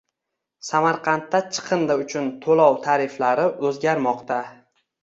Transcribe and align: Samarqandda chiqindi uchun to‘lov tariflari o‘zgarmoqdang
Samarqandda 0.69 1.41
chiqindi 1.57 1.99
uchun 2.05 2.33
to‘lov 2.47 2.81
tariflari 2.89 3.47
o‘zgarmoqdang 3.71 4.55